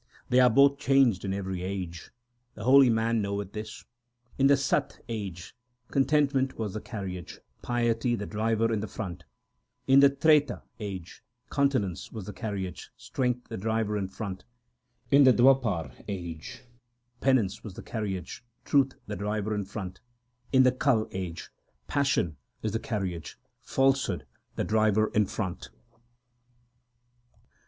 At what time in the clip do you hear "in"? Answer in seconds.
1.23-1.31, 4.39-4.47, 8.73-8.81, 9.85-9.99, 13.95-14.07, 15.11-15.23, 19.53-19.65, 20.51-20.63, 25.13-25.27